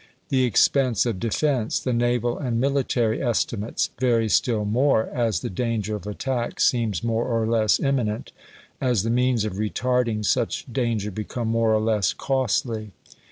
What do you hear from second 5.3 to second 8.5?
the danger of attack seems more or less imminent,